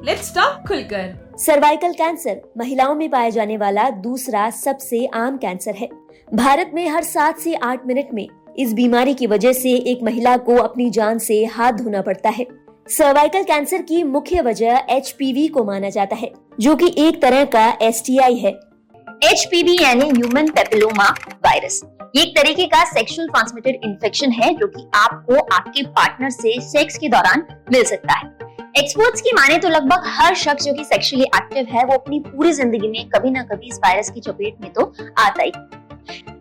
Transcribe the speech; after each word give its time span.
Let's 0.00 0.34
talk 0.34 0.62
खुलकर. 0.68 1.36
Cervical 1.38 1.92
cancer 1.92 2.40
महिलाओं 2.58 2.94
में 2.94 3.08
पाया 3.10 3.30
जाने 3.30 3.56
वाला 3.56 3.88
दूसरा 3.90 4.48
सबसे 4.50 5.04
आम 5.06 5.36
कैंसर 5.36 5.74
है। 5.74 5.88
भारत 6.34 6.70
में 6.74 6.88
हर 6.88 7.02
सात 7.02 7.38
से 7.38 7.54
आठ 7.54 7.86
मिनट 7.86 8.08
में 8.14 8.26
इस 8.58 8.72
बीमारी 8.72 9.14
की 9.14 9.26
वजह 9.26 9.52
से 9.52 9.72
एक 9.90 10.02
महिला 10.02 10.36
को 10.36 10.56
अपनी 10.56 10.90
जान 10.90 11.18
से 11.18 11.44
हाथ 11.44 11.72
धोना 11.72 12.02
पड़ता 12.02 12.30
है। 12.30 12.46
सर्वाइकल 12.88 13.42
कैंसर 13.42 13.82
की 13.82 14.02
मुख्य 14.02 14.40
वजह 14.40 14.86
एचपीवी 14.90 15.46
को 15.48 15.64
माना 15.64 15.90
जाता 15.90 16.16
है 16.16 16.32
जो 16.60 16.76
कि 16.76 16.94
एक 16.98 17.22
तरह 17.22 17.44
का 17.44 17.66
एसटीआई 17.82 18.36
है। 18.36 18.52
एचपीवी 19.24 19.76
यानी 19.82 20.10
ह्यूमन 20.10 20.48
पेपिलोमा 20.48 21.08
वायरस 21.46 21.80
ये 22.16 22.22
एक 22.22 22.36
तरीके 22.36 22.66
का 22.66 22.84
सेक्सुअल 22.84 23.28
ट्रांसमिटेड 23.28 23.80
इन्फेक्शन 23.84 24.32
है 24.32 24.52
जो 24.54 24.66
कि 24.66 24.86
आपको 24.94 25.34
आपके 25.54 25.82
पार्टनर 25.88 26.30
से 26.30 26.60
सेक्स 26.60 26.98
के 26.98 27.08
दौरान 27.08 27.42
मिल 27.72 27.84
सकता 27.84 28.14
है। 28.14 28.41
एक्सपर्ट्स 28.78 29.20
की 29.20 29.30
माने 29.32 29.56
तो 29.58 29.68
लगभग 29.68 30.02
हर 30.06 30.34
शख्स 30.34 30.64
जो 30.64 30.72
कि 30.72 30.84
सेक्सुअली 30.84 31.24
एक्टिव 31.24 31.66
है, 31.66 31.84
वो 31.84 31.94
अपनी 31.94 32.20
पूरी 32.20 32.52
ज़िंदगी 32.52 32.88
में 32.88 33.08
कभी 33.08 33.30
ना 33.30 33.42
कभी 33.42 33.68
इस 33.68 33.78
वायरस 33.78 34.10
की 34.10 34.20
चपेट 34.20 34.60
में 34.60 34.72
तो 34.72 34.84
आता 35.18 35.42
ही। 35.42 35.52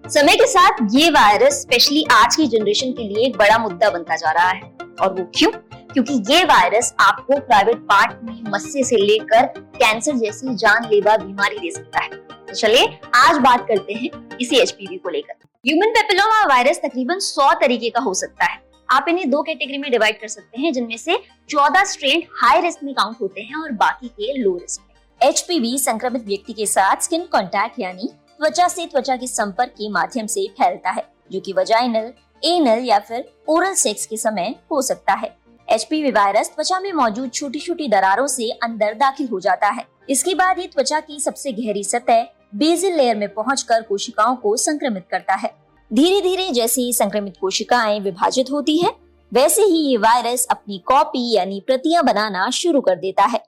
समय 0.09 0.35
के 0.35 0.47
साथ 0.47 0.77
ये 0.91 1.09
वायरस 1.09 1.61
स्पेशली 1.61 2.05
आज 2.11 2.35
की 2.35 2.47
जनरेशन 2.47 2.91
के 2.91 3.03
लिए 3.03 3.25
एक 3.25 3.37
बड़ा 3.37 3.57
मुद्दा 3.57 3.89
बनता 3.89 4.15
जा 4.15 4.31
रहा 4.31 4.49
है। 4.49 4.61
और 5.01 5.13
वो 5.13 5.27
क्यों? 5.35 5.51
क्योंकि 5.93 6.13
ये 6.33 6.43
वायरस 6.43 6.93
आपको 6.99 7.39
प्राइवेट 7.39 7.77
पार्ट 7.77 8.23
में 8.23 8.51
मस्से 8.51 8.83
से 8.83 8.95
लेकर 8.95 9.45
कैंसर 9.59 10.15
जैसी 10.15 10.55
जानलेवा 10.55 11.17
बीमारी 11.17 11.59
दे 11.59 11.71
सकता 11.71 12.03
है। 12.03 12.09
तो 12.09 12.53
चलिए, 12.53 12.99
आज 13.15 13.37
बात 13.37 13.67
करते 13.67 13.93
हैं 13.93 14.37
इसी 14.37 14.57
एचपीवी 14.57 14.97
को 14.97 15.09
लेकर। 15.09 15.33
ह्यूमन 15.67 15.91
पेपिलोमा 15.91 16.43
वायरस 16.45 16.77
तकरीबन 16.77 17.19
100 17.19 17.53
तरीके 17.53 17.89
का 17.89 17.99
हो 17.99 18.13
सकता 18.13 18.45
है। 18.45 18.70
आप 18.91 19.05
इन्हें 19.09 19.29
दो 19.29 19.41
कैटेगरी 19.41 19.77
में 19.77 19.89
डिवाइड 19.91 20.19
कर 20.21 20.27
सकते 20.27 20.61
हैं, 20.61 20.71
जिनमें 20.73 20.97
से 20.97 21.17
14 21.49 21.83
स्ट्रेन 21.83 22.23
हाई 22.41 22.61
रिस्क 22.61 22.79
में 22.83 22.93
काउंट 22.93 23.21
होते 23.21 23.41
हैं 23.41 23.55
और 23.55 23.71
बाकी 23.71 24.07
के 24.09 24.37
लो 24.37 24.55
रिस्क 24.57 24.81
HPV 25.21 25.77
संक्रमित 25.77 26.25
व्यक्ति 26.25 26.53
के 26.53 26.65
साथ 26.65 27.03
स्किन 27.03 27.21
कॉन्टैक्ट 27.31 27.79
यानी 27.79 28.09
त्वचा 28.37 28.67
से 28.67 28.85
त्वचा 28.85 29.15
के 29.15 29.27
संपर्क 29.27 29.71
के 29.71 29.89
माध्यम 29.89 30.27
से 30.27 30.47
फैलता 30.51 30.89
है, 30.89 31.03
जो 31.31 31.39
कि 31.39 31.53
वजाइनल 31.53 32.11
एनल 32.43 32.83
या 32.85 32.99
फिर 32.99 33.23
ओरल 33.49 33.73
सेक्स 33.73 34.05
के 34.05 34.17
समय 34.17 34.55
हो 34.71 34.81
सकता 34.81 35.13
है। 35.13 35.35
एचपीवी 35.67 36.11
वायरस 36.11 36.49
त्वचा 36.49 36.79
में 36.79 36.91
मौजूद 36.93 37.31
छोटी 37.31 37.59
छोटी 37.59 37.87
दरारों 37.87 38.27
से 38.27 38.49
अंदर 38.63 38.93
दाखिल 38.93 39.27
हो 39.27 39.39
जाता 39.39 39.69
है। 39.69 39.85
इसके 40.09 40.35
बाद 40.35 40.59
ये 40.59 40.67
त्वचा 40.67 40.99
की 40.99 41.19
सबसे 41.19 41.51
गहरी 41.51 41.83
सतह 41.83 42.27
बेजिल 42.55 42.97
लेयर 42.97 43.15
में 43.15 43.27
पहुंचकर 43.33 43.81
कोशिकाओं 43.81 44.35
को 44.35 44.55
संक्रमित 44.57 45.05
करता 45.11 45.35
है। 45.35 45.53
धीरे 45.91 46.19
धीरे 46.21 46.47
जैसे 46.51 46.91
संक्रमित 46.93 47.33
कोशिकाएँ 47.41 47.99
विभाजित 47.99 48.51
होती 48.51 48.77
है, 48.77 48.91
वैसे 49.31 49.61
ही 49.61 49.77
ये 49.81 49.97
वायरस 49.97 50.45
अपनी 50.51 50.77
कॉपी 50.87 51.33
यानी 51.35 51.59
प्रतियाँ 51.67 52.03
बनाना 52.03 52.49
शुरू 52.49 52.81
कर 52.81 52.95
देता 52.95 53.23
है 53.23 53.41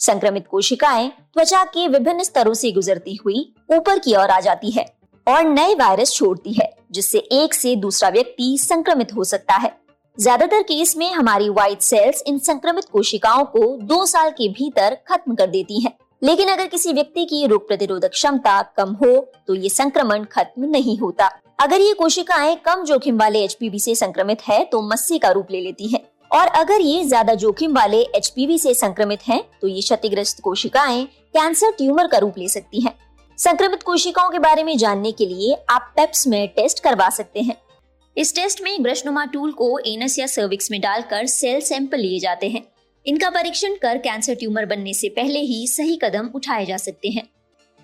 संक्रमित 0.00 0.46
कोशिकाएँ 0.50 1.08
त्वचा 1.34 1.62
के 1.64 1.86
विभिन्न 1.88 2.22
स्तरों 2.22 2.52
से 2.54 2.70
गुजरती 2.72 3.14
हुई 3.14 3.42
ऊपर 3.76 3.98
की 3.98 4.14
ओर 4.14 4.30
आ 4.30 4.38
जाती 4.40 4.70
है 4.70 4.84
और 5.26 5.44
नए 5.44 5.74
वायरस 5.74 6.12
छोड़ती 6.12 6.52
है, 6.52 6.70
जिससे 6.92 7.18
एक 7.18 7.54
से 7.54 7.74
दूसरा 7.76 8.08
व्यक्ति 8.08 8.56
संक्रमित 8.60 9.14
हो 9.14 9.24
सकता 9.24 9.54
है 9.54 9.72
ज़्यादातर 10.18 10.62
केस 10.62 10.96
में 10.96 11.10
हमारी 11.12 11.48
व्हाइट 11.48 11.80
सेल्स 11.80 12.22
इन 12.26 12.38
संक्रमित 12.38 12.84
कोशिकाओं 12.92 13.44
को 13.46 13.76
दो 13.82 14.04
साल 14.06 14.30
के 14.30 14.48
भीतर 14.50 14.96
खत्म 15.08 15.34
कर 15.34 15.46
देती 15.46 15.80
हैं। 15.80 15.92
लेकिन 16.22 16.48
अगर 16.48 16.66
किसी 16.66 16.92
व्यक्ति 16.92 17.24
की 17.24 17.46
रोग 17.46 17.66
प्रतिरोधक 17.68 18.10
क्षमता 18.10 18.60
कम 18.76 18.94
हो 19.02 19.14
तो 19.46 19.54
ये 19.54 19.68
संक्रमण 19.68 20.24
खत्म 20.32 20.70
नहीं 20.70 20.98
होता 20.98 21.28
अगर 21.58 21.80
ये 21.80 21.92
कोशिकाएँ 21.92 22.54
कम 22.56 22.84
जोखिम 22.84 23.16
वाले 23.18 23.38
एच 23.44 23.56
से 23.76 23.94
संक्रमित 23.94 24.42
है 24.42 24.62
तो 24.64 24.80
मस्सी 24.82 25.18
का 25.18 25.30
रूप 25.30 25.46
ले 25.50 25.60
लेती 25.60 25.86
है। 25.86 26.00
और 26.30 26.46
अगर 26.48 26.80
ये 26.80 27.04
ज़्यादा 27.04 27.34
जोखिम 27.34 27.72
वाले 27.74 28.00
एच 28.16 28.32
से 28.62 28.74
संक्रमित 28.74 29.22
हैं, 29.22 29.42
तो 29.60 29.68
ये 29.68 29.80
क्षतिग्रस्त 29.80 30.40
कोशिकाएँ 30.40 31.04
कैंसर 31.04 31.70
ट्यूमर 31.72 32.06
का 32.06 32.18
रूप 32.18 32.38
ले 32.38 32.48
सकती 32.48 32.80
हैं। 32.80 32.92
संक्रमित 33.38 33.82
कोशिकाओं 33.82 34.30
के 34.30 34.38
बारे 34.38 34.62
में 34.62 34.76
जानने 34.78 35.12
के 35.12 35.26
लिए 35.26 35.56
आप 35.70 35.92
पेप्स 35.96 36.26
में 36.26 36.48
टेस्ट 36.48 36.82
करवा 36.82 37.08
सकते 37.08 37.40
हैं। 37.40 37.56
इस 38.16 38.34
टेस्ट 38.34 38.62
में 38.62 38.82
ब्रशनुमा 38.82 39.24
टूल 39.24 39.52
को 39.52 39.78
एनस 39.86 40.18
या 40.18 40.26
सर्विक्स 40.26 40.70
में 40.70 40.80
डालकर 40.80 41.26
सेल 41.28 41.60
सैंपल 41.60 41.98
लिए 41.98 42.18
जाते 42.18 42.48
हैं। 42.48 42.62
इनका 43.06 43.30
परीक्षण 43.30 43.74
कर 43.74 43.98
कैंसर 43.98 44.34
ट्यूमर 44.34 44.66
बनने 44.66 44.94
से 44.94 45.08
पहले 45.08 45.40
ही 45.40 45.66
सही 45.66 45.98
कदम 46.02 46.30
उठाए 46.34 46.64
जा 46.66 46.76
सकते 46.76 47.08
हैं। 47.08 47.28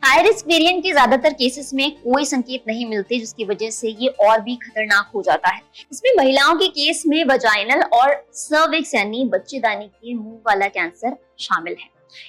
हाई 0.05 0.23
रिस्क 0.23 0.47
वेरिएंट 0.49 0.83
के 0.83 0.91
ज़्यादातर 0.93 1.33
केसेस 1.33 1.73
में 1.75 1.91
कोई 1.93 2.25
संकेत 2.25 2.65
नहीं 2.69 2.87
मिलते, 2.87 3.19
जिसकी 3.19 3.45
वजह 3.45 3.71
से 3.71 3.89
ये 3.91 4.09
और 4.21 4.41
भी 4.41 4.57
खतरनाक 4.57 5.11
हो 5.15 5.23
जाता 5.23 5.51
है। 5.51 5.61
इसमें 5.93 6.11
महिलाओं 6.17 6.55
के 6.55 6.67
केस 6.71 7.03
में 7.07 7.25
वजाइनल 7.25 7.83
और 7.93 8.13
सर्विक्स 8.35 8.95
यानी 8.95 9.25
बच्चेदानी 9.27 9.87
के 9.87 10.15
मुँह 10.15 10.39
वाला 10.47 10.69
कैंसर 10.69 11.17
शामिल 11.41 11.77
है। 11.81 11.89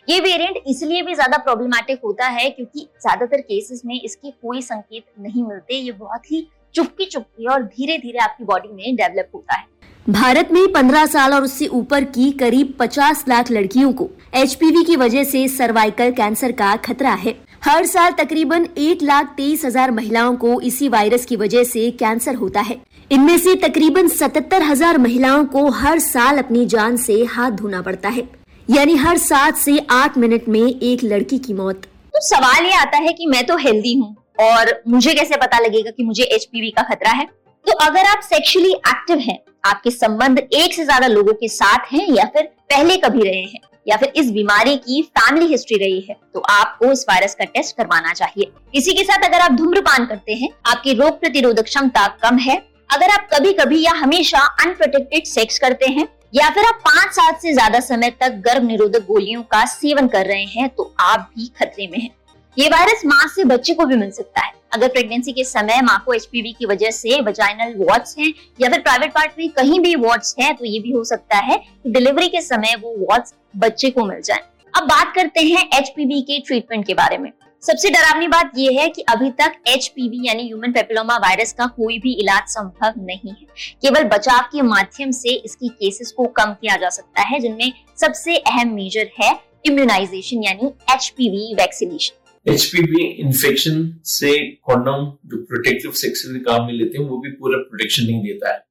ये 0.09 0.19
वेरिएंट 0.21 0.63
इसलिए 0.67 1.01
भी 1.01 1.15
ज़्यादा 1.15 1.37
प्रॉब्लमैटिक 1.39 1.99
होता 2.03 2.27
है, 2.27 2.49
क्योंकि 2.49 2.87
ज़्यादातर 3.01 3.41
केसेस 3.41 3.81
में 3.85 3.99
इसके 4.01 4.31
कोई 4.31 4.61
संकेत 4.63 5.05
नहीं 5.19 5.43
मिलते। 5.43 5.75
ये 5.75 5.91
बहुत 5.93 6.31
ही 6.31 6.47
चुपकी 6.75 7.05
चुपकी 7.05 7.45
और 7.45 7.63
धीरे 7.65 7.97
धीरे 7.97 8.19
आपकी 8.19 8.43
बॉडी 8.43 8.73
में 8.73 8.95
डेवलप 8.95 9.29
होता 9.35 9.55
है। 9.55 9.73
भारत 10.05 10.49
में 10.51 10.65
15 10.73 11.05
साल 11.07 11.33
और 11.33 11.43
उससे 11.43 11.67
ऊपर 11.67 12.03
की 12.05 12.31
करीब 12.39 12.73
50 12.79 13.23
लाख 13.27 13.51
लड़कियों 13.51 13.91
को 13.93 14.09
एचपीवी 14.35 14.83
की 14.83 14.95
वजह 14.95 15.23
से 15.23 15.47
सर्वाइकल 15.49 16.11
कैंसर 16.13 16.51
का 16.51 16.75
खतरा 16.77 17.13
है। 17.13 17.35
हर 17.65 17.85
साल 17.85 18.11
तकरीबन 18.13 18.67
एक 18.77 19.01
लाख 19.03 19.33
तेईस 19.37 19.63
हज़ार 19.65 19.91
महिलाओं 19.91 20.35
को 20.37 20.59
इसी 20.61 20.89
वायरस 20.89 21.25
की 21.25 21.35
वजह 21.35 21.63
से 21.63 21.89
कैंसर 21.99 22.35
होता 22.35 22.61
है। 22.61 22.77
इनमें 23.11 23.37
से 23.37 23.55
तकरीबन 23.57 24.07
सतहत्तर 24.09 24.63
हज़ार 24.63 24.97
महिलाओं 24.97 25.45
को 25.45 25.65
हर 25.71 25.99
साल 25.99 26.37
अपनी 26.37 26.65
जान 26.65 26.97
से 26.97 27.13
हाथ 27.27 27.51
धोना 27.53 27.81
पड़ता 27.81 28.09
है। 28.09 28.27
यानी 28.67 28.95
हर 28.97 29.17
सात 29.17 29.57
से 29.57 29.79
आठ 29.91 30.17
मिनट 30.17 30.47
में 30.47 30.61
एक 30.61 31.03
लड़की 31.05 31.39
की 31.39 31.53
मौत। 31.53 31.85
तो 32.13 32.21
सवाल 32.21 32.65
ये 32.65 32.75
आता 32.75 32.97
है 32.99 33.13
कि 33.13 33.27
मैं 33.27 33.45
तो 33.45 33.57
हेल्दी 33.57 33.93
हूँ 33.95 34.15
और 34.41 34.81
मुझे 34.87 35.13
कैसे 35.13 35.37
पता 35.37 35.59
लगेगा 35.59 35.91
कि 35.91 36.03
मुझे 36.03 36.23
एचपीवी 36.25 36.71
का 36.71 36.83
खतरा 36.85 37.11
है? 37.11 37.25
तो 37.65 37.77
अगर 37.81 38.05
आप 38.07 38.21
सेक्सुअली 38.23 38.71
एक्टिव 38.71 39.19
हैं, 39.19 39.39
आपके 39.65 39.91
संबंध 39.91 40.39
एक 40.39 40.73
से 40.73 40.83
ज़्यादा 40.83 41.07
लोगों 41.09 41.33
के 41.35 41.47
साथ 41.51 41.93
हैं 41.93 42.07
या 42.09 42.25
फिर 42.27 42.43
पहले 42.43 42.97
कभी 42.99 43.23
रहे 43.23 43.41
हैं 43.43 43.59
या 43.85 43.95
फिर 43.97 44.13
इस 44.15 44.29
बीमारी 44.31 44.75
की 44.77 45.01
फैमिली 45.09 45.45
हिस्ट्री 45.47 45.77
रही 45.77 45.99
है 46.01 46.15
तो 46.33 46.39
आपको 46.51 46.91
इस 46.91 47.05
वायरस 47.09 47.35
का 47.35 47.45
टेस्ट 47.45 47.75
करवाना 47.77 48.13
चाहिए। 48.13 48.51
इसी 48.73 48.93
के 48.93 49.03
साथ 49.03 49.25
अगर 49.25 49.41
आप 49.41 49.51
धूम्रपान 49.53 50.05
करते 50.05 50.33
हैं, 50.33 50.49
आपकी 50.67 50.93
रोग 50.93 51.19
प्रतिरोधक 51.19 51.63
क्षमता 51.63 52.07
कम 52.23 52.37
है। 52.39 52.57
अगर 52.89 53.09
आप 53.11 53.27
कभी 53.31 53.53
कभी 53.53 53.83
या 53.83 53.91
हमेशा 53.93 54.39
अनप्रोटेक्टेड 54.39 55.25
सेक्स 55.25 55.59
करते 55.59 55.85
हैं, 55.87 56.07
या 56.33 56.49
फिर 56.49 56.65
आप 56.65 56.81
पाँच 56.85 57.13
साल 57.13 57.33
से 57.41 57.53
ज़्यादा 57.53 57.79
समय 57.81 58.09
तक 58.21 58.41
गर्भ 58.45 58.63
निरोधक 58.63 59.05
गोलियों 59.07 59.41
का 59.45 59.65
सेवन 59.67 60.07
कर 60.07 60.25
रहे 60.25 60.43
हैं 60.45 60.69
तो 60.69 60.93
आप 61.01 61.29
भी 61.35 61.47
खतरे 61.59 61.87
में 61.87 61.99
हैं। 61.99 62.09
ये 62.57 62.67
वायरस 62.69 63.01
माँ 63.05 63.27
से 63.27 63.43
बच्चे 63.45 63.73
को 63.73 63.85
भी 63.85 63.95
मिल 63.95 64.11
सकता 64.11 64.41
है। 64.41 64.51
अगर 64.75 64.87
प्रेगनेंसी 64.87 65.31
के 65.31 65.43
समय 65.43 65.81
माँ 65.81 65.97
को 66.05 66.13
एचपीवी 66.13 66.51
की 66.51 66.65
वजह 66.65 66.91
से 66.91 67.19
वजाइनल 67.21 67.73
वार्ड्स 67.77 68.17
हैं 68.19 68.33
या 68.61 68.69
फिर 68.69 68.81
प्राइवेट 68.81 69.11
पार्ट 69.13 69.37
में 69.39 69.49
कहीं 69.51 69.79
भी 69.79 69.95
वार्ड्स 69.97 70.35
हैं 70.39 70.55
तो 70.55 70.65
ये 70.65 70.79
भी 70.79 70.91
हो 70.91 71.03
सकता 71.03 71.37
है 71.45 71.57
कि 71.57 71.91
डिलीवरी 71.91 72.27
के 72.29 72.41
समय 72.41 72.75
वो 72.81 72.93
वार्ड्स 72.99 73.33
बच्चे 73.57 73.89
को 73.89 74.05
मिल 74.05 74.21
जाए। 74.21 74.41
अब 74.73 74.83
बात 74.83 75.13
करते 75.15 75.41
हैं 75.41 75.63
एचपीवी 75.73 76.21
के 76.21 76.39
ट्रीटमेंट 76.39 76.85
के 76.87 76.93
बारे 76.93 77.17
में। 77.17 77.31
सबसे 77.63 77.89
डरावनी 77.89 78.27
बात 78.27 78.51
यह 78.57 78.81
है 78.81 78.89
कि 78.89 79.01
अभी 79.09 79.29
तक 79.39 79.53
एचपीवी 79.67 80.27
यानी 80.27 80.43
ह्यूमन 80.43 80.71
पेपिलोमा 80.71 81.17
वायरस 81.17 81.53
का 81.53 81.65
कोई 81.77 81.99
भी 81.99 82.13
इलाज 82.13 82.49
संभव 82.49 82.99
नहीं 82.99 83.31
है। 83.31 83.47
केवल 83.81 84.03
बचाव 84.09 84.41
के 84.51 84.61
माध्यम 84.63 85.11
से 85.11 85.35
इसकी 85.35 85.69
केसेस 85.69 86.11
को 86.11 86.27
कम 86.37 86.53
किया 86.53 86.75
जा 86.75 86.89
सकता 86.89 87.21
है, 87.21 87.39
जिनमें 87.39 87.71
सबसे 87.97 88.37
अहम 88.37 88.73
मेजर 88.73 89.09
है 89.21 89.33
इम्यूनाइजेशन 89.65 90.43
यानी 90.43 90.73
एच 90.93 91.11
वैक्सीनेशन 91.55 92.21
एच 92.45 92.71
इन्फेक्शन 92.75 93.99
से 94.05 94.37
कॉन्डम 94.65 95.05
जो 95.29 95.37
प्रोटेक्टिव 95.43 95.91
सेक्स 95.91 96.25
के 96.25 96.39
काम 96.39 96.65
में 96.65 96.73
लेते 96.73 96.97
हैं 96.97 97.05
वो 97.05 97.17
भी 97.17 97.29
पूरा 97.29 97.57
प्रोटेक्शन 97.59 98.03
नहीं 98.03 98.21
देता 98.23 98.53
है। 98.53 98.63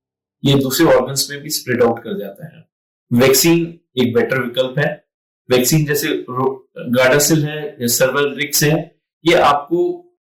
ये 0.45 0.55
दूसरे 0.55 0.87
ऑर्गन्स 0.87 1.31
में 1.31 1.41
भी 1.43 1.51
स्प्रेड 1.51 1.83
आउट 1.83 1.99
कर 1.99 2.19
जाता 2.19 2.47
है। 2.47 2.65
वैक्सीन 3.13 3.79
एक 3.99 4.15
बेटर 4.15 4.43
विकल्प 4.43 4.79
है। 4.79 5.05
वैक्सीन 5.51 5.85
जैसे 5.87 6.25
गार्डासिल 6.31 7.45
है, 7.45 7.77
या 7.81 7.87
सर्वरिक्स 7.87 8.63
है, 8.63 9.01
ये 9.25 9.35
आपको 9.35 9.81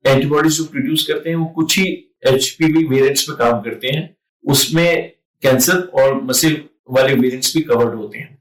एंटीबॉडीज 0.07 0.53
जो 0.53 0.65
प्रोड्यूस 0.65 1.07
करते 1.07 1.31
हैं, 1.31 1.37
वो 1.37 1.47
कुछ 1.47 1.79
ही 1.79 1.85
एच 2.27 2.49
पी 2.51 2.87
वेरियंट्स 2.87 3.29
में 3.29 3.39
काम 3.39 3.61
करते 3.61 3.89
हैं। 3.89 4.17
उसमें 4.45 5.13
कैंसर 5.43 5.81
और 5.95 6.23
मसिल 6.23 6.65
वाले 6.91 7.15
वेरियंट्स 7.15 7.57
भी 7.57 7.63
कवर्ड 7.63 7.95
होते 7.95 8.19
हैं। 8.19 8.40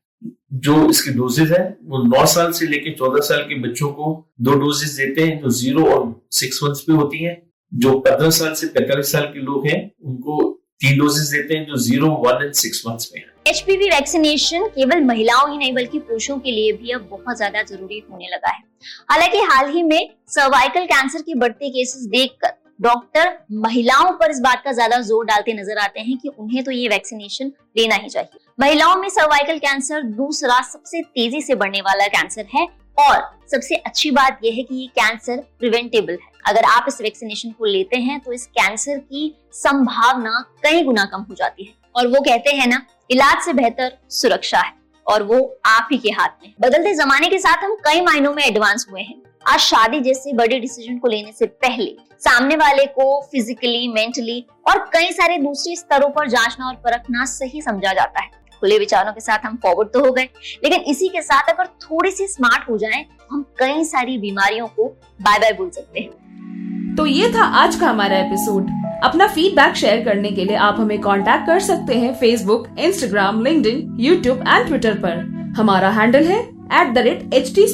जो 0.51 0.89
इसके 0.89 1.11
डोजेज 1.11 1.51
है, 1.51 1.63
वो 1.83 2.03
नौ 2.05 2.25
साल 2.27 2.51
से 2.51 2.65
लेकर 2.67 2.95
चौदह 2.97 3.25
साल 3.25 3.41
के 3.43 3.59
बच्चों 3.61 3.89
को 3.89 4.13
दो 4.41 4.53
डोजेज 4.59 4.91
देते 4.93 5.21
हैं, 5.21 5.39
जो 5.41 5.49
ज़ीरो 5.51 5.85
और 5.87 6.13
सिक्स 6.33 6.59
मंथ्स 6.63 6.81
पे 6.81 6.93
होती 6.93 7.23
हैं। 7.23 7.41
जो 7.71 7.91
पंद्रह 7.99 8.29
साल 8.31 8.53
से 8.53 8.67
पैंतालीस 8.67 9.11
साल 9.11 9.25
के 9.25 9.39
लोग 9.41 9.67
हैं, 9.67 9.79
उनको 10.03 10.43
तीन 10.81 10.97
डोजेज 10.99 11.29
देते 11.31 11.53
हैं, 11.53 11.65
जो 11.65 11.77
zero 11.79 12.07
one 12.23 12.43
and 12.43 12.53
six 12.55 12.83
months 12.87 13.11
में 13.13 13.21
है। 13.21 13.27
एचपीवी 13.47 13.89
वैक्सीनेशन 13.89 14.65
केवल 14.69 15.03
महिलाओं 15.03 15.51
ही 15.51 15.57
नहीं, 15.57 15.73
बल्कि 15.73 15.99
पुरुषों 15.99 16.37
के 16.37 16.51
लिए 16.51 16.71
भी 16.73 16.91
अब 16.91 17.07
बहुत 17.11 17.37
ज़्यादा 17.37 17.63
ज़रूरी 17.63 18.03
होने 18.11 18.27
लगा 18.27 18.49
है। 18.49 18.63
हालाँकि 19.09 19.39
हाल 19.51 19.69
ही 19.69 19.83
में 19.83 20.09
सर्वाइकल 20.29 20.85
कैंसर 20.85 21.21
के 21.21 21.35
बढ़ते 21.35 21.69
केसेस 21.69 22.05
देखकर 22.07 22.57
डॉक्टर 22.81 23.37
महिलाओं 23.61 24.11
पर 24.17 24.31
इस 24.31 24.39
बात 24.39 24.61
का 24.65 24.71
ज़्यादा 24.71 24.99
ज़ोर 25.01 25.25
डालते 25.25 25.53
नज़र 25.53 25.77
आते 25.77 25.99
हैं 25.99 26.17
कि 26.17 26.29
उन्हें 26.29 26.63
तो 26.63 26.71
ये 26.71 26.87
वैक्सीनेशन 26.89 27.51
लेना 27.77 27.95
ही 27.95 28.09
चाहिए। 28.09 28.39
महिलाओं 28.59 28.95
में 28.95 29.07
सर्वाइकल 29.09 29.57
कैंसर 29.57 30.01
दूसरा 30.15 30.59
सबसे 30.61 31.01
तेज़ी 31.01 31.41
से 31.41 31.55
बढ़ने 31.55 31.81
वाला 31.81 32.07
कैंसर 32.07 32.45
है 32.55 32.65
और 32.97 33.19
सबसे 33.51 33.75
अच्छी 33.75 34.09
बात 34.11 34.39
यह 34.43 34.55
है 34.55 34.63
कि 34.63 34.75
ये 34.75 34.87
कैंसर 34.95 35.37
प्रिवेंटेबल 35.59 36.13
है। 36.13 36.31
अगर 36.47 36.63
आप 36.65 36.85
इस 36.87 36.99
वैक्सीनेशन 37.01 37.51
को 37.51 37.65
लेते 37.65 37.97
हैं 37.97 38.19
तो 38.19 38.31
इस 38.31 38.45
कैंसर 38.49 38.97
की 38.97 39.33
संभावना 39.53 40.39
कई 40.63 40.81
गुना 40.83 41.05
कम 41.05 41.21
हो 41.29 41.35
जाती 41.35 41.65
है। 41.65 41.73
और 41.95 42.07
वो 42.07 42.21
कहते 42.21 42.55
हैं 42.55 42.67
ना, 42.67 42.81
इलाज 43.11 43.41
से 43.45 43.53
बेहतर 43.53 43.97
सुरक्षा 44.11 44.59
है 44.59 44.73
और 45.07 45.23
वो 45.23 45.39
आप 45.67 45.87
ही 45.91 45.97
के 45.97 46.09
हाथ 46.09 46.43
में। 46.43 46.53
बदलते 46.61 46.93
जमाने 46.95 47.27
के 47.27 47.39
साथ 47.39 47.63
हम 47.63 47.75
कई 47.85 48.01
मायनों 48.01 48.33
में 48.33 48.43
एडवांस 48.43 48.85
हुए 48.91 49.01
हैं। 49.01 49.21
आज 49.43 49.59
शादी 49.59 49.99
जैसे 49.99 50.33
बड़े 50.33 50.59
डिसीज़न 50.59 50.97
को 50.97 51.07
लेने 51.07 51.31
से 51.31 51.45
पहले 51.45 51.95
सामने 52.21 52.55
वाले 52.55 52.85
को 52.87 53.21
फिजिकली 53.31 53.87
मेंटली 53.87 54.45
और 54.69 54.79
कई 54.93 55.11
सारे 55.11 55.37
दूसरे 55.37 55.75
स्तरों 55.75 56.09
पर 56.09 56.27
जांचना 56.29 56.67
और 56.67 56.75
परखना 56.75 57.25
सही 57.27 57.61
समझा 57.61 57.93
जाता 57.93 58.21
है। 58.21 58.37
खुले 58.59 58.77
विचारों 58.79 59.11
के 59.13 59.21
साथ 59.21 59.45
हम 59.45 59.57
फॉरवर्ड 59.63 59.89
तो 59.89 60.05
हो 60.05 60.11
गए। 60.11 60.29
लेकिन 60.63 60.81
इसी 60.81 61.07
के 61.07 61.21
साथ 61.21 61.49
अगर 61.49 61.65
थोड़ी 61.83 62.11
सी 62.11 62.27
स्मार्ट 62.27 62.69
हो 62.69 62.77
जाएँ, 62.77 63.05
हम 63.31 63.45
कई 63.59 63.83
सारी 63.85 64.17
बीमारियों 64.17 64.67
को 64.67 64.85
बाय 65.21 65.39
बाय 65.39 65.53
बोल 65.53 65.69
सकते 65.69 65.99
हैं। 65.99 66.95
तो 66.95 67.05
ये 67.05 67.31
था 67.33 67.43
आज 67.57 67.75
का 67.75 67.89
हमारा 67.89 68.17
एपिसोड 68.17 68.67
अपना 69.03 69.27
फीडबैक 69.27 69.75
शेयर 69.75 70.03
करने 70.05 70.31
के 70.31 70.45
लिए 70.45 70.55
आप 70.57 70.79
हमें 70.79 70.99
कांटेक्ट 71.01 71.45
कर 71.47 71.59
सकते 71.59 71.95
हैं 71.95 72.13
Facebook 72.13 72.67
Instagram 72.79 73.41
link 73.43 73.65
YouTube 73.99 74.43
and 74.47 74.67
Twitter 74.67 74.97
पर। 75.05 75.53
हमारा 75.57 75.89
हैंडल 75.89 76.27
है 76.27 76.39
at 76.81 76.93
the 76.93 76.97
rate 76.97 77.33
H 77.33 77.53
T 77.55 77.67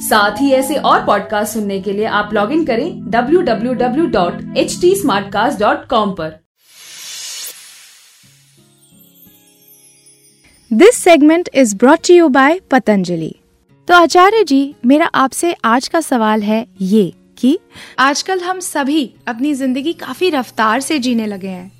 साथ 0.00 0.40
ही 0.40 0.50
ऐसे 0.52 0.74
और 0.76 1.04
पॉडकास्ट 1.06 1.52
सुनने 1.54 1.80
के 1.80 1.92
लिए 1.92 2.06
आप 2.20 2.32
लॉग 2.34 2.52
इन 2.52 2.64
करें 2.66 3.10
W 3.10 3.40
W 3.42 3.74
W 3.74 4.06
dot 4.10 4.56
H 4.56 4.80
T 4.80 4.94
smartcast 5.32 5.60
dot 5.60 5.86
com 5.88 6.14
पर। 6.14 6.41
This 10.72 10.96
segment 10.96 11.48
is 11.54 11.74
brought 11.76 12.10
you 12.10 12.28
by 12.28 12.58
Patanjali 12.70 13.34
तो 13.88 13.94
आचार्य 13.94 14.44
जी, 14.44 14.74
मेरा 14.86 15.06
आपसे 15.06 15.52
आज 15.64 15.88
का 15.88 16.00
सवाल 16.00 16.42
है 16.42 16.66
ये 16.80 17.12
कि 17.38 17.58
आजकल 17.98 18.40
हम 18.40 18.60
सभी 18.60 19.04
अपनी 19.28 19.52
ज़िंदगी 19.54 19.92
काफ़ी 19.92 20.30
रफ्तार 20.30 20.80
से 20.80 20.98
जीने 20.98 21.26
लगे 21.26 21.48
हैं। 21.48 21.72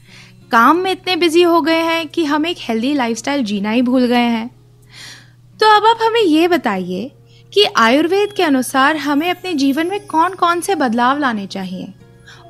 काम 0.53 0.77
में 0.77 0.91
इतने 0.93 1.17
बिज़ी 1.17 1.43
हो 1.43 1.61
गए 1.61 1.81
हैं 1.81 2.07
कि 2.09 2.25
हम 2.25 2.47
एक 2.47 2.57
हेल्दी 2.61 2.93
लाइफस्टाइल 2.95 3.45
जीना 3.45 3.71
ही 3.71 3.83
भूल 3.83 4.07
गए 4.07 4.29
हैं। 4.29 4.49
तो 5.61 5.75
अब 5.77 5.87
आप 5.87 5.99
हमें 6.03 6.21
ये 6.21 6.49
बताइए 6.49 7.11
कि 7.53 7.65
आयुर्वेद 7.77 8.33
के 8.33 8.43
अनुसार 8.43 8.97
हमें 8.97 9.31
अपने 9.31 9.55
जीवन 9.55 9.87
में 9.87 10.01
कौन 10.07 10.35
कौन 10.35 10.61
से 10.61 10.75
बदलाव 10.75 11.19
लाने 11.19 11.47
चाहिए? 11.47 11.93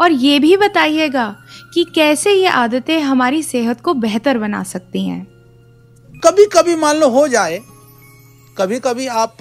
और 0.00 0.12
ये 0.12 0.38
भी 0.38 0.56
बताइएगा 0.56 1.34
कि 1.74 1.84
कैसे 1.94 2.32
ये 2.32 2.46
आदतें 2.46 2.98
हमारी 3.00 3.42
सेहत 3.42 3.80
को 3.80 3.94
बेहतर 3.94 4.38
बना 4.38 4.62
सकती 4.62 5.06
हैं। 5.06 5.31
कभी 6.22 6.44
कभी 6.52 6.74
मान 6.76 6.96
लो 6.96 7.08
हो 7.10 7.26
जाए 7.28 7.60
कभी 8.56 8.78
कभी 8.80 9.06
आप 9.06 9.36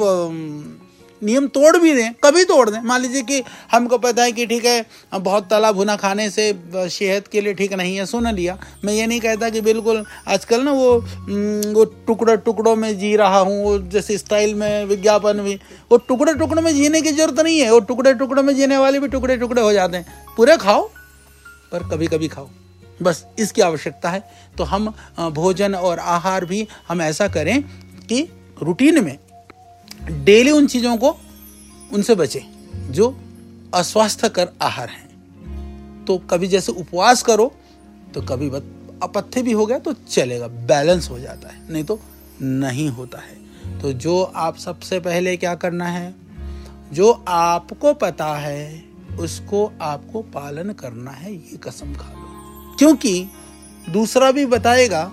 नियम 1.21 1.47
तोड़ 1.47 1.77
भी 1.77 1.93
दें, 1.93 2.13
कभी 2.23 2.43
तोड़ 2.45 2.69
दें। 2.69 2.79
मान 2.81 3.01
लीजिए 3.01 3.21
कि 3.21 3.41
हमको 3.71 3.97
पता 3.97 4.23
है 4.23 4.31
कि 4.31 4.45
ठीक 4.45 4.65
है 4.65 4.85
बहुत 5.15 5.49
तला 5.49 5.71
भुना 5.71 5.95
खाने 5.95 6.29
से 6.29 6.53
सेहत 6.75 7.27
के 7.27 7.41
लिए 7.41 7.53
ठीक 7.53 7.73
नहीं 7.73 7.95
है, 7.97 8.05
सुन 8.05 8.27
लिया। 8.27 8.57
मैं 8.85 8.93
ये 8.93 9.05
नहीं 9.07 9.19
कहता 9.21 9.49
कि 9.49 9.61
बिल्कुल 9.61 10.03
आजकल 10.27 10.63
ना 10.63 10.71
वो 10.71 10.93
वो 11.73 11.85
टुकड़े 12.07 12.37
टुकड़ों 12.37 12.75
में 12.75 12.97
जी 12.99 13.15
रहा 13.15 13.39
हूँ, 13.39 13.63
वो 13.63 13.77
जैसे 13.79 14.17
स्टाइल 14.17 14.55
में 14.55 14.85
विज्ञापन 14.85 15.41
भी, 15.41 15.55
वो 15.91 15.97
टुकड़े 15.99 16.33
टुकड़े 16.33 16.61
में 16.61 16.73
जीने 16.75 17.01
की 17.01 17.11
ज़रूरत 17.11 17.39
नहीं 17.39 17.59
है, 17.59 17.71
वो 17.71 17.79
टुकड़े 17.81 18.13
टुकड़ों 18.13 18.43
में 18.43 18.55
जीने 18.55 18.77
वाले 18.77 18.99
भी 18.99 19.07
टुकड़े 19.09 19.37
टुकड़े 19.37 19.61
हो 19.61 19.71
जाते 19.73 19.97
हैं। 19.97 20.33
पूरे 20.37 20.57
खाओ, 20.57 20.89
पर 21.71 21.87
कभी 21.91 22.07
कभी 22.07 22.27
खाओ। 22.27 22.49
बस 23.01 23.25
इसकी 23.39 23.61
आवश्यकता 23.61 24.09
है। 24.09 24.23
तो 24.57 24.63
हम 24.63 24.93
भोजन 25.31 25.75
और 25.75 25.99
आहार 25.99 26.45
भी 26.45 26.67
हम 26.87 27.01
ऐसा 27.01 27.27
करें 27.27 27.61
कि 28.07 28.21
रूटीन 28.61 29.03
में 29.03 29.17
डेली 30.23 30.51
उन 30.51 30.67
चीज़ों 30.67 30.95
को 30.97 31.15
उनसे 31.91 32.15
बचें, 32.15 32.41
जो 32.91 33.15
अस्वास्थ्यकर 33.73 34.49
आहार 34.61 34.89
हैं। 34.89 36.05
तो 36.05 36.17
कभी 36.29 36.47
जैसे 36.47 36.71
उपवास 36.73 37.23
करो 37.23 37.51
तो 38.13 38.21
कभी 38.21 38.49
अपथ्य 39.03 39.41
भी 39.41 39.51
हो 39.51 39.65
गया 39.65 39.79
तो 39.79 39.93
चलेगा 39.93 40.47
बैलेंस 40.47 41.09
हो 41.09 41.19
जाता 41.19 41.49
है, 41.49 41.61
नहीं 41.69 41.83
तो 41.83 41.99
नहीं 42.41 42.87
होता 42.89 43.19
है। 43.19 43.79
तो 43.79 43.91
जो 43.95 44.21
आप 44.23 44.57
सबसे 44.57 44.99
पहले 44.99 45.35
क्या 45.37 45.53
करना 45.55 45.85
है, 45.87 46.13
जो 46.93 47.11
आपको 47.27 47.93
पता 47.93 48.33
है, 48.35 48.83
उसको 49.19 49.71
आपको 49.81 50.21
पालन 50.33 50.73
करना 50.73 51.11
है, 51.11 51.33
ये 51.33 51.57
कसम 51.63 51.93
खा 51.95 52.11
लो। 52.11 52.30
क्योंकि 52.81 53.27
दूसरा 53.89 54.31
भी 54.31 54.45
बताएगा 54.45 55.03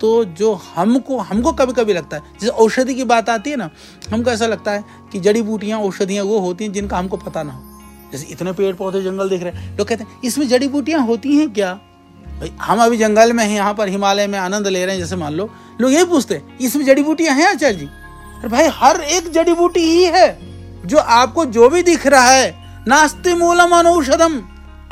तो 0.00 0.24
जो 0.24 0.52
हमको 0.74 1.18
हमको 1.18 1.52
कभी 1.52 1.72
कभी 1.72 1.92
लगता 1.92 2.16
है। 2.16 2.22
जैसे 2.40 2.52
औषधि 2.54 2.94
की 2.94 3.04
बात 3.04 3.28
आती 3.30 3.50
है 3.50 3.56
ना, 3.56 3.68
हमको 4.12 4.30
ऐसा 4.30 4.46
लगता 4.46 4.72
है 4.72 4.84
कि 5.12 5.20
जड़ी 5.20 5.42
बूटियाँ, 5.42 5.80
औषधियाँ 5.80 6.24
वो 6.24 6.38
होती 6.38 6.64
हैं 6.64 6.72
जिनका 6.72 6.98
हमको 6.98 7.16
पता 7.16 7.42
ना 7.42 7.52
हो। 7.52 8.10
जैसे 8.12 8.26
इतने 8.26 8.52
पेड़ 8.52 8.74
पौधे 8.76 9.02
जंगल 9.02 9.28
दिख 9.28 9.42
रहे 9.42 9.52
हैं। 9.52 9.76
लोग 9.78 9.88
कहते 9.88 10.04
हैं, 10.04 10.20
इसमें 10.24 10.48
जड़ी 10.48 10.68
बूटियाँ 10.68 11.00
होती 11.06 11.36
हैं 11.36 11.52
क्या? 11.52 11.72
भाई, 12.38 12.52
हम 12.62 12.82
अभी 12.82 12.96
जंगल 12.96 13.32
में 13.32 13.44
हैं, 13.44 13.54
यहाँ 13.54 13.74
पर 13.74 13.88
हिमालय 13.88 14.26
में 14.26 14.38
आनंद 14.38 14.66
ले 14.66 14.84
रहे 14.86 14.94
हैं, 14.94 15.02
जैसे 15.02 15.16
मान 15.16 15.34
लो। 15.34 15.50
लोग 15.80 15.92
यही 15.92 16.04
पूछते 16.04 16.34
हैं, 16.34 16.58
इसमें 16.58 16.84
जड़ी 16.84 17.02
बूटियाँ 17.02 17.34
हैं 17.34 17.46
आचार्य 17.46 17.74
जी? 17.74 17.86
अरे 17.86 18.48
भाई, 18.48 18.68
हर 18.72 19.00
एक 19.00 19.32
जड़ी 19.32 19.54
बूटी 19.54 19.80
ही 19.80 20.04
है, 20.04 20.38
जो 20.86 20.98
आपको 20.98 21.44
जो 21.44 21.68
भी 21.68 21.82
दिख 21.82 22.06
रहा 22.06 22.30
है, 22.30 22.54
नास्ति 22.88 23.34
मूलम 23.34 23.78
अनौषधम 23.78 24.42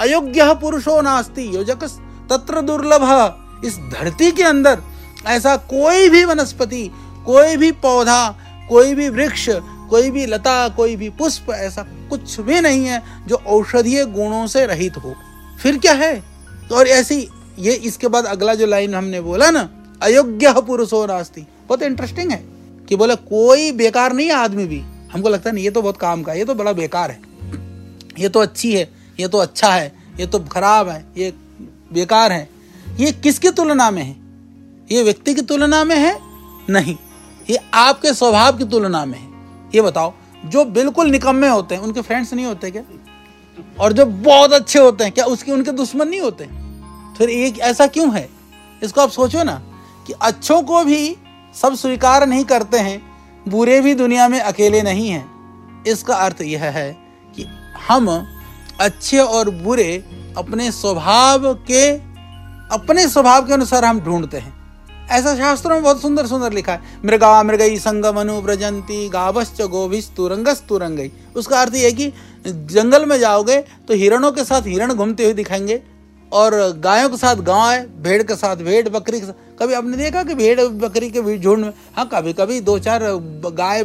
अयोग्य 0.00 0.54
पुरुषो 0.54 1.00
नास्ति। 1.00 1.54
योजक 1.56 1.84
तत्र 2.30 2.60
दुर्लभ। 2.60 3.62
इस 3.64 3.78
धरती 3.92 4.30
के 4.32 4.42
अंदर 4.42 4.82
ऐसा 5.26 5.56
कोई 5.56 6.08
भी 6.08 6.24
वनस्पति, 6.24 6.90
कोई 7.26 7.56
भी 7.56 7.70
पौधा, 7.72 8.28
कोई 8.68 8.94
भी 8.94 9.08
वृक्ष, 9.08 9.48
कोई 9.90 10.10
भी 10.10 10.26
लता, 10.26 10.68
कोई 10.68 10.96
भी 10.96 11.08
पुष्प, 11.10 11.50
ऐसा 11.50 11.82
कुछ 12.10 12.40
भी 12.40 12.60
नहीं 12.60 12.86
है 12.86 13.02
जो 13.28 13.36
औषधीय 13.36 14.04
गुणों 14.04 14.46
से 14.46 14.66
रहित 14.66 14.96
हो। 14.96 15.14
फिर 15.62 15.78
क्या 15.78 15.92
है? 15.92 16.22
और 16.72 16.88
ऐसी 16.88 17.28
ये 17.58 17.72
इसके 17.72 18.08
बाद 18.08 18.24
अगला 18.24 18.54
जो 18.54 18.66
लाइन 18.66 18.94
हमने 18.94 19.20
बोला 19.20 19.50
ना, 19.50 19.68
अयोग्य 20.02 20.54
पुरुषो 20.60 21.04
नास्ती। 21.06 21.40
बहुत 21.40 21.82
इंटरेस्टिंग 21.82 22.30
है 22.30 22.44
कि 22.88 22.96
बोले 22.96 23.14
कोई 23.16 23.72
बेकार 23.72 24.12
नहीं 24.12 24.26
है 24.26 24.34
आदमी 24.34 24.64
भी। 24.64 24.82
हमको 25.12 25.28
लगता 25.28 25.50
है 25.50 25.54
नहीं 25.54 25.64
ये 25.64 25.70
तो 25.70 25.82
बहुत 25.82 25.96
काम 25.96 26.22
का 26.22 26.32
ये 26.32 26.44
तो 26.44 26.54
बड़ा 26.54 26.72
बेकार 26.72 27.10
है। 27.10 27.20
ये 28.18 28.28
तो 28.28 28.40
अच्छी 28.40 28.74
है, 28.74 28.90
ये 29.20 29.28
तो 29.28 29.38
अच्छा 29.38 29.68
है। 29.68 29.92
ये 30.20 30.26
तो 30.26 30.38
खराब 30.38 30.88
है, 30.88 31.06
ये 31.16 31.34
बेकार 31.92 32.32
है। 32.32 32.48
ये 32.96 33.12
किसकी 33.12 33.50
तुलना 33.50 33.90
में 33.90 34.02
है? 34.02 34.16
ये 34.96 35.02
व्यक्ति 35.02 35.34
की 35.34 35.42
तुलना 35.42 35.84
में 35.84 35.96
है? 35.96 36.20
नहीं। 36.70 36.96
ये 37.50 37.58
आपके 37.74 38.14
स्वभाव 38.14 38.58
की 38.58 38.64
तुलना 38.64 39.04
में 39.04 39.18
है। 39.18 39.28
ये 39.74 39.82
बताओ, 39.82 40.14
जो 40.44 40.64
बिल्कुल 40.64 41.10
निकम्मे 41.10 41.48
होते 41.48 41.74
हैं, 41.74 41.82
उनके 41.82 42.00
फ्रेंड्स 42.00 42.34
नहीं 42.34 42.46
होते 42.46 42.70
क्या? 42.70 42.82
और 43.80 43.92
जो 43.92 44.06
बहुत 44.06 44.52
अच्छे 44.52 44.78
होते 44.78 45.04
हैं, 45.04 45.12
क्या 45.12 45.24
उसके, 45.24 45.52
उनके 45.52 45.70
दुश्मन 45.70 46.08
नहीं 46.08 46.20
होते? 46.20 46.44
फिर 47.18 47.30
एक 47.30 47.58
ऐसा 47.58 47.86
क्यों 47.86 48.16
है? 48.16 48.28
इसको 48.82 49.00
आप 49.00 49.10
सोचो 49.10 49.42
ना 49.42 49.62
कि 50.06 50.12
अच्छों 50.12 50.62
को 50.62 50.84
भी 50.84 51.16
सब 51.54 51.74
स्वीकार 51.74 52.26
नहीं 52.26 52.44
करते 52.44 52.78
हैं, 52.78 53.02
बुरे 53.48 53.80
भी 53.80 53.94
दुनिया 53.94 54.28
में 54.28 54.40
अकेले 54.40 54.82
नहीं 54.82 55.08
हैं। 55.08 55.36
इसका 55.84 56.14
अर्थ 56.14 56.42
यह 56.42 56.64
है 56.64 56.96
कि 57.36 57.46
हम 57.88 58.26
अच्छे 58.80 59.18
और 59.18 59.50
बुरे 59.50 60.04
अपने 60.36 60.70
स्वभाव 60.72 61.52
के, 61.70 61.90
अपने 62.70 63.08
स्वभाव 63.08 63.46
के 63.46 63.52
अनुसार 63.52 63.84
हम 63.84 64.00
ढूंढते 64.00 64.36
हैं। 64.36 64.54
ऐसा 65.10 65.34
शास्त्रों 65.36 65.74
में 65.74 65.82
बहुत 65.82 66.00
सुंदर 66.02 66.26
सुंदर 66.26 66.52
लिखा 66.52 66.72
है। 66.72 67.00
मृगा 67.04 67.42
मृगई 67.42 67.78
संगम 67.78 68.20
अनुव्रजंती, 68.20 69.08
गावश्च 69.08 69.62
गोभिस 69.62 70.10
तुरंगस 70.16 70.62
तुरंगई 70.68 71.12
उसका 71.36 71.60
अर्थ 71.60 71.74
यह 71.74 71.90
कि 71.90 72.12
जंगल 72.46 73.06
में 73.06 73.18
जाओगे 73.18 73.58
तो 73.88 73.94
हिरणों 73.94 74.32
के 74.32 74.44
साथ 74.44 74.62
हिरण 74.62 74.92
घूमते 74.94 75.24
हुए 75.24 75.34
दिखाएँगे 75.34 75.82
और 76.32 76.54
गायों 76.80 77.08
के 77.08 77.16
साथ 77.16 77.36
गाय 77.36 77.78
भेड़ 77.98 78.22
के 78.22 78.34
साथ 78.34 78.56
भेड़, 78.56 78.88
बकरी 78.88 79.20
के 79.20 79.26
साथ। 79.26 79.58
कभी 79.58 79.74
आपने 79.74 79.96
देखा 79.96 80.22
कि 80.22 80.34
भेड़, 80.34 80.60
बकरी 80.60 81.10
के 81.10 81.38
झुंड 81.38 81.64
में? 81.64 81.72
हाँ 81.96 82.08
कभी 82.08 82.32
कभी 82.32 82.60
दो 82.60 82.78
चार 82.78 83.02
गाय, 83.02 83.84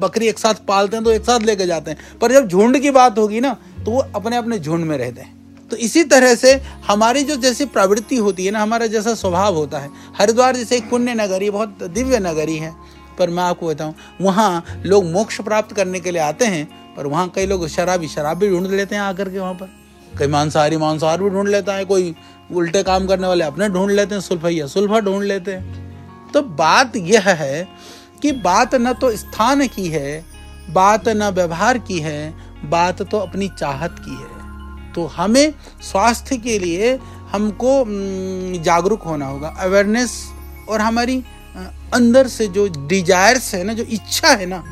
बकरी 0.00 0.28
एक 0.28 0.38
साथ 0.38 0.54
पालते 0.68 0.96
हैं 0.96 1.04
तो 1.04 1.10
एक 1.10 1.24
साथ 1.24 1.40
लेके 1.40 1.66
जाते 1.66 1.90
हैं। 1.90 2.18
पर 2.18 2.32
जब 2.32 2.48
झुंड 2.48 2.78
की 2.78 2.90
बात 2.90 3.18
होगी 3.18 3.40
ना 3.40 3.56
तो 3.84 3.90
वो 3.90 3.98
अपने 4.14 4.36
अपने 4.36 4.58
झुंड 4.58 4.84
में 4.84 4.98
रहते 4.98 5.20
हैं। 5.20 5.68
तो 5.68 5.76
इसी 5.76 6.04
तरह 6.04 6.34
से 6.34 6.54
हमारी 6.86 7.22
जो 7.22 7.36
जैसी 7.36 7.64
प्रवृत्ति 7.64 8.16
होती 8.16 8.46
है 8.46 8.52
ना, 8.52 8.62
हमारा 8.62 8.86
जैसा 8.86 9.14
स्वभाव 9.14 9.54
होता 9.54 9.78
है। 9.78 9.90
हरिद्वार 10.18 10.56
जैसे 10.56 10.76
एक 10.76 10.90
पुण्य 10.90 11.14
नगरी, 11.14 11.50
बहुत 11.50 11.82
दिव्य 11.82 12.18
नगरी 12.18 12.56
है। 12.56 12.74
पर 13.18 13.30
मैं 13.30 13.42
आपको 13.42 13.66
बताऊँ, 13.66 13.94
वहाँ 14.20 14.64
लोग 14.86 15.04
मोक्ष 15.04 15.40
प्राप्त 15.40 15.76
करने 15.76 16.00
के 16.00 16.10
लिए 16.10 16.22
आते 16.22 16.44
हैं, 16.44 16.94
पर 16.96 17.06
वहाँ 17.06 17.28
कई 17.28 17.46
लोग 17.46 17.66
शराबी, 17.68 18.08
शराब 18.08 18.38
भी 18.38 18.50
ढूंढ 18.50 18.66
लेते 18.66 18.94
हैं 18.94 19.02
आकर 19.02 19.28
के 19.28 19.38
वहाँ 19.38 19.54
पर। 19.54 19.70
कई 20.18 20.26
मांसाहारी, 20.26 20.76
मांसाहार 20.76 21.22
भी 21.22 21.30
ढूंढ 21.30 21.48
लेता 21.48 21.74
है, 21.74 21.84
कोई 21.84 22.14
उल्टे 22.52 22.82
काम 22.82 23.06
करने 23.06 23.26
वाले 23.26 23.44
अपने 23.44 23.68
ढूंढ 23.68 23.90
लेते 23.90 24.14
हैं 24.14 24.22
सुल्फैया 24.22 24.66
सुल्फा 24.66 25.00
ढूंढ 25.00 25.24
लेते 25.24 25.52
हैं। 25.52 26.32
तो 26.32 26.42
बात 26.42 26.96
यह 26.96 27.28
है 27.28 27.68
कि 28.22 28.32
बात 28.32 28.74
न 28.74 28.92
तो 28.92 29.16
स्थान 29.16 29.66
की 29.66 29.86
है, 29.88 30.24
बात 30.70 31.08
न 31.08 31.28
व्यवहार 31.28 31.78
की 31.78 31.98
है 31.98 32.49
बात 32.64 33.02
तो 33.02 33.18
अपनी 33.18 33.48
चाहत 33.48 33.96
की 33.98 34.14
है 34.14 34.92
तो 34.92 35.06
हमें 35.06 35.52
स्वास्थ्य 35.82 36.36
के 36.36 36.58
लिए 36.58 36.98
हमको 37.32 37.84
जागरूक 38.64 39.02
होना 39.02 39.26
होगा। 39.26 39.48
अवेयरनेस 39.60 40.12
और 40.68 40.80
हमारी 40.80 41.22
अंदर 41.94 42.26
से 42.26 42.46
जो 42.48 42.66
डिजायर्स 42.88 43.54
है 43.54 43.62
ना, 43.64 43.72
जो 43.72 43.82
इच्छा 43.82 44.28
है 44.28 44.46
ना, 44.46 44.62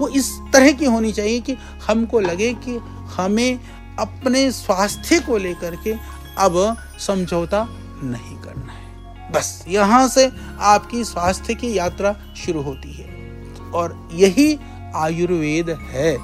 वो 0.00 0.08
इस 0.08 0.30
तरह 0.52 0.72
की 0.72 0.84
होनी 0.84 1.12
चाहिए 1.12 1.40
कि 1.40 1.56
हमको 1.86 2.20
लगे 2.20 2.52
कि 2.54 2.76
हमें 3.16 3.58
अपने 3.98 4.50
स्वास्थ्य 4.52 5.18
को 5.20 5.36
लेकर 5.36 5.76
के 5.76 5.94
अब 6.38 6.76
समझौता 6.98 7.66
नहीं 8.02 8.36
करना 8.36 8.72
है। 8.72 9.32
बस, 9.32 9.64
यहाँ 9.68 10.08
से 10.08 10.30
आपकी 10.60 11.04
स्वास्थ्य 11.04 11.54
की 11.54 11.76
यात्रा 11.78 12.14
शुरू 12.36 12.62
होती 12.62 12.92
है 12.92 13.06
और 13.72 13.96
यही 14.14 14.58
आयुर्वेद 14.96 15.70
है। 15.90 16.16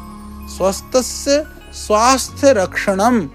स्वस्थ 0.49 0.97
स्वास्थ्य 1.75 2.53
रक्षणम 2.53 3.29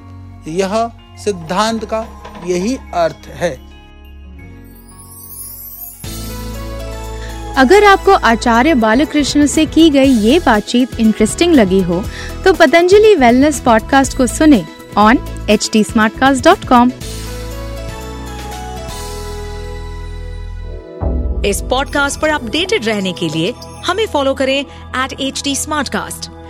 यह 0.48 0.92
सिद्धांत 1.18 1.86
का 1.86 2.06
यही 2.48 2.78
अर्थ 2.94 3.28
है। 3.28 3.70
अगर 7.56 7.84
आपको 7.84 8.12
आचार्य 8.12 8.74
बालकृष्ण 8.74 9.46
से 9.46 9.66
की 9.66 9.89
गई 9.89 10.10
ये 10.10 10.39
बातचीत 10.39 11.00
इंटरेस्टिंग 11.00 11.54
लगी 11.54 11.82
हो 11.82 12.04
तो 12.46 12.54
पतंजलि 12.54 13.16
वेलनेस 13.16 13.60
पॉडकास्ट 13.60 14.18
को 14.18 14.28
सुने 14.28 14.66
ऑन 14.98 15.18
एच 15.50 15.70
टी 15.74 15.80
इस 21.50 21.62
पॉडकास्ट 21.62 22.20
पर 22.20 22.30
अपडेटेड 22.30 22.86
रहने 22.86 23.13
के 23.13 23.30
लिए 23.30 23.54
हमें 23.86 24.08
फॉलो 24.08 24.34
करें 24.34 24.66
एट 25.04 25.22
एच 25.22 25.42
टी 25.44 25.56